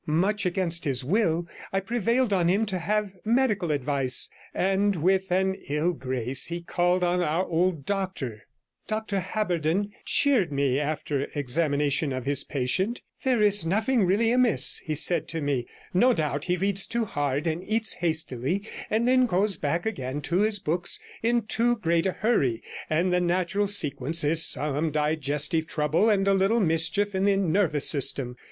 Much 0.07 0.47
against 0.47 0.83
his 0.83 1.05
will, 1.05 1.47
I 1.71 1.79
prevailed 1.79 2.33
on 2.33 2.47
him 2.47 2.65
to 2.65 2.79
have 2.79 3.13
medical 3.23 3.69
advice, 3.69 4.31
and 4.51 4.95
with 4.95 5.31
an 5.31 5.53
ill 5.69 5.93
grace 5.93 6.47
he 6.47 6.63
called 6.63 7.03
in 7.03 7.21
our 7.21 7.45
old 7.45 7.85
doctor. 7.85 8.47
Dr 8.87 9.19
Haberden 9.19 9.91
cheered 10.03 10.51
me 10.51 10.79
after 10.79 11.25
examination 11.35 12.11
of 12.11 12.25
his 12.25 12.43
patient. 12.43 13.01
There 13.23 13.43
is 13.43 13.63
nothing 13.63 14.03
really 14.03 14.29
much 14.29 14.33
amiss,' 14.49 14.77
he 14.83 14.95
said 14.95 15.27
to 15.27 15.39
me. 15.39 15.67
'No 15.93 16.13
doubt 16.13 16.45
he 16.45 16.55
reads 16.57 16.87
too 16.87 17.05
hard 17.05 17.45
and 17.45 17.63
eats 17.63 17.93
hastily, 18.01 18.63
and 18.89 19.07
then 19.07 19.27
goes 19.27 19.55
back 19.55 19.85
again 19.85 20.21
to 20.21 20.37
his 20.37 20.57
books 20.57 20.99
in 21.21 21.43
too 21.43 21.75
great 21.75 22.07
a 22.07 22.13
hurry, 22.13 22.63
and 22.89 23.13
the 23.13 23.21
natural 23.21 23.67
sequence 23.67 24.23
is 24.23 24.43
some 24.43 24.89
digestive 24.89 25.67
trouble 25.67 26.09
and 26.09 26.27
a 26.27 26.33
little 26.33 26.59
mischief 26.59 27.13
in 27.13 27.25
the 27.25 27.37
nervous 27.37 27.87
system. 27.87 28.35